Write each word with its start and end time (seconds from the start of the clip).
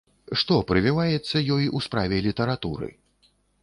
Што 0.41 0.57
прывіваецца 0.71 1.43
ёй 1.59 1.71
у 1.79 1.85
справе 1.89 2.25
літаратуры? 2.31 2.95